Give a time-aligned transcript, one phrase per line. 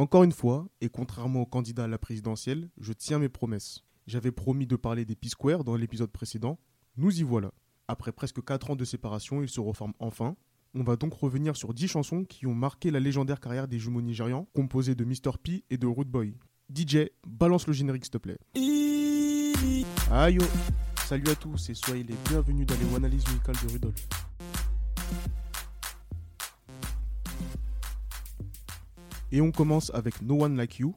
[0.00, 3.84] Encore une fois, et contrairement au candidat à la présidentielle, je tiens mes promesses.
[4.06, 6.58] J'avais promis de parler des P-Square dans l'épisode précédent.
[6.96, 7.52] Nous y voilà.
[7.86, 10.36] Après presque 4 ans de séparation, ils se reforment enfin.
[10.72, 14.00] On va donc revenir sur 10 chansons qui ont marqué la légendaire carrière des jumeaux
[14.00, 15.36] nigérians, composées de Mr.
[15.42, 16.34] P et de Rude Boy.
[16.74, 18.38] DJ, balance le générique s'il te plaît.
[20.10, 20.44] Aïe oh.
[21.04, 24.29] Salut à tous et soyez les bienvenus dans les analyses musicales de Rudolf.
[29.32, 30.94] Et on commence avec No One Like You.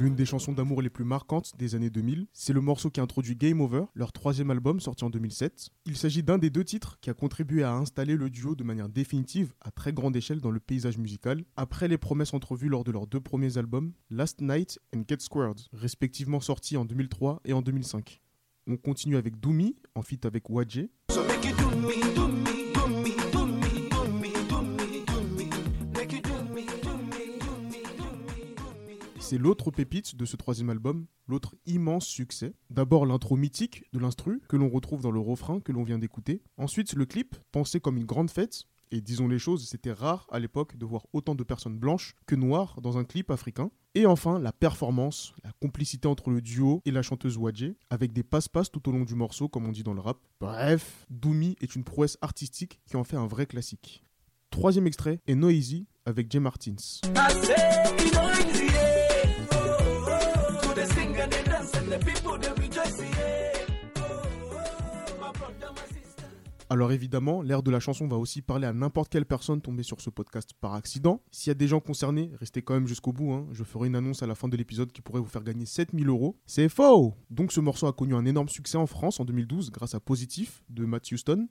[0.00, 3.34] L'une des chansons d'amour les plus marquantes des années 2000, c'est le morceau qui introduit
[3.34, 5.70] Game Over, leur troisième album sorti en 2007.
[5.86, 8.88] Il s'agit d'un des deux titres qui a contribué à installer le duo de manière
[8.88, 12.92] définitive à très grande échelle dans le paysage musical, après les promesses entrevues lors de
[12.92, 17.62] leurs deux premiers albums, Last Night and Get Squared, respectivement sortis en 2003 et en
[17.62, 18.20] 2005.
[18.66, 20.88] On continue avec Doomy, en feat avec Wadje.
[29.20, 32.54] C'est l'autre pépite de ce troisième album, l'autre immense succès.
[32.70, 36.42] D'abord l'intro mythique de l'instru, que l'on retrouve dans le refrain que l'on vient d'écouter.
[36.56, 38.64] Ensuite le clip, pensé comme une grande fête,
[38.94, 42.36] et disons les choses, c'était rare à l'époque de voir autant de personnes blanches que
[42.36, 43.72] noires dans un clip africain.
[43.96, 48.22] Et enfin, la performance, la complicité entre le duo et la chanteuse Wadje, avec des
[48.22, 50.18] passe-passe tout au long du morceau, comme on dit dans le rap.
[50.40, 54.04] Bref, Doomy est une prouesse artistique qui en fait un vrai classique.
[54.50, 56.76] Troisième extrait est Noisy avec Jay Martins.
[66.70, 70.00] Alors évidemment, l'air de la chanson va aussi parler à n'importe quelle personne tombée sur
[70.00, 71.20] ce podcast par accident.
[71.30, 73.32] S'il y a des gens concernés, restez quand même jusqu'au bout.
[73.32, 73.46] Hein.
[73.52, 76.08] Je ferai une annonce à la fin de l'épisode qui pourrait vous faire gagner 7000
[76.08, 76.36] euros.
[76.46, 79.94] C'est faux Donc ce morceau a connu un énorme succès en France en 2012 grâce
[79.94, 81.46] à Positif de Matt Houston.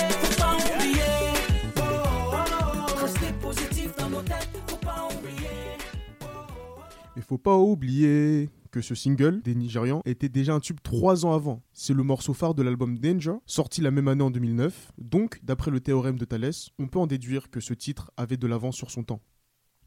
[7.16, 11.34] Mais faut pas oublier que ce single des Nigérians était déjà un tube trois ans
[11.34, 11.62] avant.
[11.74, 14.94] C'est le morceau phare de l'album Danger, sorti la même année en 2009.
[14.98, 18.48] Donc, d'après le théorème de Thalès, on peut en déduire que ce titre avait de
[18.48, 19.22] l'avance sur son temps.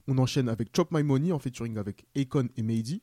[0.06, 3.02] On enchaîne avec Chop My Money en featuring avec Akon et Mehdi.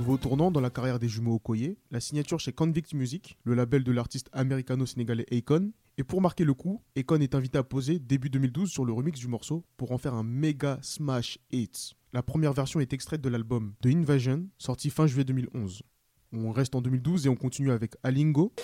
[0.00, 3.84] Nouveau tournant dans la carrière des jumeaux Okoye, la signature chez Convict Music, le label
[3.84, 5.72] de l'artiste américano-sénégalais Akon.
[5.98, 9.20] Et pour marquer le coup, Akon est invité à poser début 2012 sur le remix
[9.20, 11.92] du morceau pour en faire un méga smash hit.
[12.14, 15.82] La première version est extraite de l'album The Invasion, sorti fin juillet 2011.
[16.32, 18.54] On reste en 2012 et on continue avec Alingo.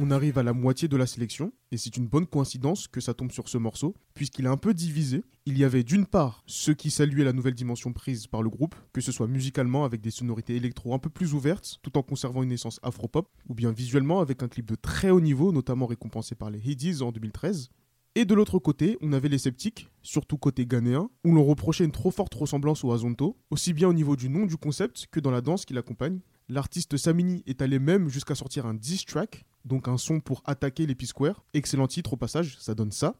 [0.00, 3.14] On arrive à la moitié de la sélection, et c'est une bonne coïncidence que ça
[3.14, 5.24] tombe sur ce morceau, puisqu'il est un peu divisé.
[5.44, 8.76] Il y avait d'une part ceux qui saluaient la nouvelle dimension prise par le groupe,
[8.92, 12.44] que ce soit musicalement avec des sonorités électro un peu plus ouvertes, tout en conservant
[12.44, 16.36] une essence afro-pop, ou bien visuellement avec un clip de très haut niveau, notamment récompensé
[16.36, 17.68] par les Headies en 2013.
[18.14, 21.90] Et de l'autre côté, on avait les sceptiques, surtout côté ghanéen, où l'on reprochait une
[21.90, 25.32] trop forte ressemblance au Azonto, aussi bien au niveau du nom du concept que dans
[25.32, 26.20] la danse qui l'accompagne.
[26.48, 30.86] L'artiste Samini est allé même jusqu'à sortir un diss track donc un son pour attaquer
[30.86, 31.44] les P-Square.
[31.54, 33.14] Excellent titre au passage, ça donne ça.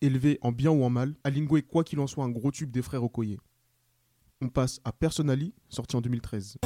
[0.00, 2.70] Élevé en bien ou en mal, Alingo est quoi qu'il en soit un gros tube
[2.70, 3.38] des frères Okoye.
[4.42, 6.58] On passe à Personally, sorti en 2013.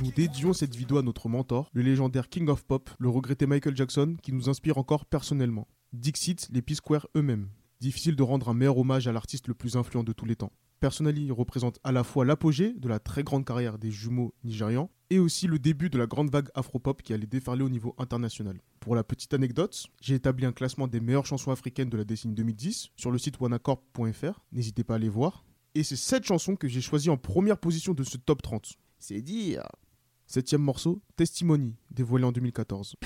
[0.00, 3.76] Nous dédions cette vidéo à notre mentor, le légendaire King of Pop, le regretté Michael
[3.76, 5.68] Jackson, qui nous inspire encore personnellement.
[5.92, 7.50] Dixit, les P-Square eux-mêmes.
[7.80, 10.50] Difficile de rendre un meilleur hommage à l'artiste le plus influent de tous les temps.
[10.84, 15.18] Personally représente à la fois l'apogée de la très grande carrière des jumeaux nigérians et
[15.18, 18.60] aussi le début de la grande vague afro-pop qui allait déferler au niveau international.
[18.80, 22.34] Pour la petite anecdote, j'ai établi un classement des meilleures chansons africaines de la décennie
[22.34, 25.46] 2010 sur le site wanacorp.fr, n'hésitez pas à aller voir.
[25.74, 28.74] Et c'est cette chanson que j'ai choisie en première position de ce top 30.
[28.98, 29.62] C'est dire.
[30.26, 32.96] Septième morceau, Testimony, dévoilé en 2014.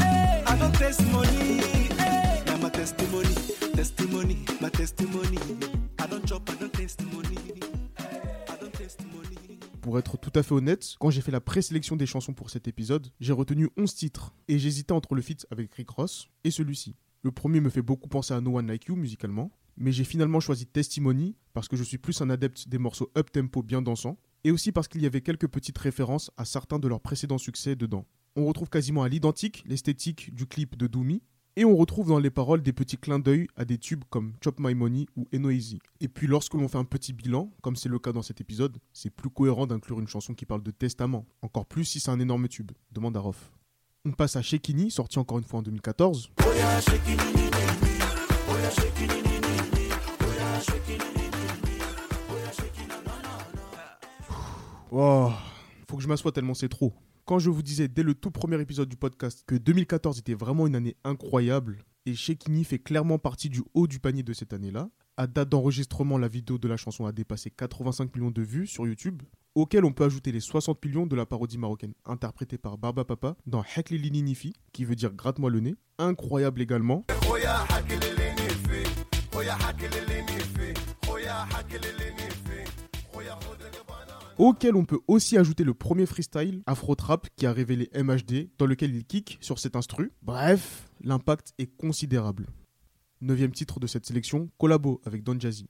[9.89, 12.69] Pour être tout à fait honnête, quand j'ai fait la présélection des chansons pour cet
[12.69, 16.95] épisode, j'ai retenu 11 titres et j'hésitais entre le feat avec Rick Ross et celui-ci.
[17.23, 20.41] Le premier me fait beaucoup penser à No One Like You musicalement, mais j'ai finalement
[20.41, 24.51] choisi Testimony parce que je suis plus un adepte des morceaux up-tempo bien dansants et
[24.51, 28.05] aussi parce qu'il y avait quelques petites références à certains de leurs précédents succès dedans.
[28.37, 31.23] on retrouve quasiment à l'identique l'esthétique du clip de Doomy,
[31.59, 34.61] et on retrouve dans les paroles des petits clins d'œil à des tubes comme Chop
[34.61, 35.81] My Money ou Enoeasy.
[36.01, 38.79] Et puis lorsque l'on fait un petit bilan, comme c'est le cas dans cet épisode,
[38.93, 42.21] c'est plus cohérent d'inclure une chanson qui parle de testament, encore plus si c'est un
[42.21, 43.23] énorme tube, demande à.
[44.05, 46.31] On passe à Shekini, sorti encore une fois en 2014.
[54.93, 55.33] Oh,
[55.89, 56.95] faut que je m'assoie tellement c'est trop.
[57.29, 60.67] Quand je vous disais dès le tout premier épisode du podcast que 2014 était vraiment
[60.67, 64.89] une année incroyable, et Shekini fait clairement partie du haut du panier de cette année-là,
[65.19, 68.87] à date d'enregistrement, la vidéo de la chanson a dépassé 85 millions de vues sur
[68.87, 69.23] YouTube,
[69.55, 73.37] auquel on peut ajouter les 60 millions de la parodie marocaine interprétée par Barba Papa
[73.45, 75.75] dans Heklilini Nifi, qui veut dire gratte-moi le nez.
[75.99, 77.05] Incroyable également
[84.39, 88.67] auquel on peut aussi ajouter le premier freestyle Afro Trap qui a révélé MHD, dans
[88.67, 90.13] lequel il kick sur cet instru.
[90.23, 92.47] Bref, l'impact est considérable.
[93.21, 95.67] Neuvième titre de cette sélection, collabo avec Don Jazzy.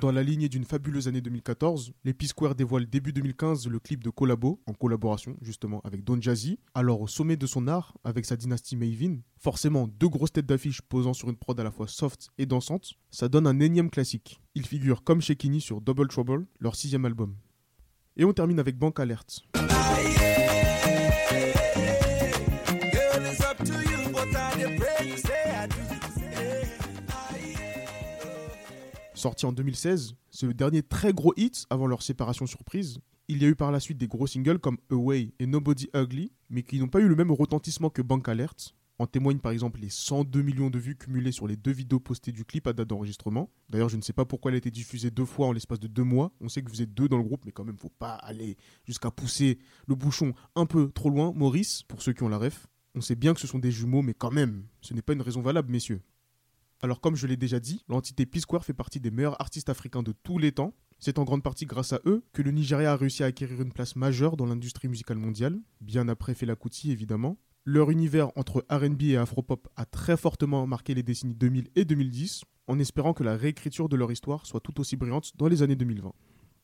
[0.00, 4.08] Dans la lignée d'une fabuleuse année 2014, les P-Square dévoilent début 2015 le clip de
[4.08, 8.36] Collabo, en collaboration justement avec Don Jazzy, alors au sommet de son art avec sa
[8.36, 9.18] dynastie Mavin.
[9.36, 12.94] Forcément, deux grosses têtes d'affiche posant sur une prod à la fois soft et dansante,
[13.10, 14.40] ça donne un énième classique.
[14.54, 17.36] Il figure comme chez sur Double Trouble, leur sixième album.
[18.16, 19.42] Et on termine avec Bank Alert.
[29.20, 30.14] Sorti en 2016.
[30.30, 32.98] C'est le dernier très gros hit avant leur séparation surprise.
[33.28, 36.32] Il y a eu par la suite des gros singles comme Away et Nobody Ugly,
[36.48, 38.74] mais qui n'ont pas eu le même retentissement que Bank Alert.
[38.98, 42.32] En témoignent par exemple les 102 millions de vues cumulées sur les deux vidéos postées
[42.32, 43.50] du clip à date d'enregistrement.
[43.68, 45.86] D'ailleurs, je ne sais pas pourquoi elle a été diffusée deux fois en l'espace de
[45.86, 46.32] deux mois.
[46.40, 48.56] On sait que vous êtes deux dans le groupe, mais quand même, faut pas aller
[48.84, 51.32] jusqu'à pousser le bouchon un peu trop loin.
[51.34, 54.02] Maurice, pour ceux qui ont la ref, on sait bien que ce sont des jumeaux,
[54.02, 56.02] mais quand même, ce n'est pas une raison valable, messieurs.
[56.82, 60.12] Alors comme je l'ai déjà dit, l'entité P-Square fait partie des meilleurs artistes africains de
[60.12, 60.74] tous les temps.
[60.98, 63.72] C'est en grande partie grâce à eux que le Nigeria a réussi à acquérir une
[63.72, 67.38] place majeure dans l'industrie musicale mondiale, bien après Fela Kuti évidemment.
[67.64, 72.44] Leur univers entre RB et Afropop a très fortement marqué les décennies 2000 et 2010,
[72.66, 75.76] en espérant que la réécriture de leur histoire soit tout aussi brillante dans les années
[75.76, 76.12] 2020.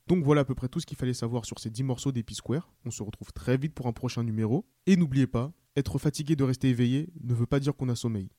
[0.07, 2.23] Donc voilà à peu près tout ce qu'il fallait savoir sur ces 10 morceaux des
[2.23, 2.73] P-Square.
[2.87, 4.65] On se retrouve très vite pour un prochain numéro.
[4.87, 8.31] Et n'oubliez pas, être fatigué de rester éveillé ne veut pas dire qu'on a sommeil.